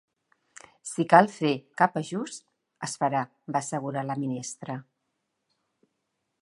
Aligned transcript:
“Si 0.91 1.03
cal 1.11 1.27
fer 1.33 1.51
cap 1.81 1.99
ajust, 2.01 2.41
es 2.89 2.97
farà”, 3.03 3.21
va 3.57 3.61
assegurar 3.67 4.05
la 4.09 4.19
ministra. 4.25 4.81